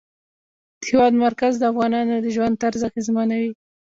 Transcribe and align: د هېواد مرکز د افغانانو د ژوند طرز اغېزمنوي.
د 0.79 0.81
هېواد 0.89 1.13
مرکز 1.25 1.53
د 1.57 1.63
افغانانو 1.71 2.13
د 2.23 2.27
ژوند 2.35 2.59
طرز 2.63 2.81
اغېزمنوي. 2.89 3.51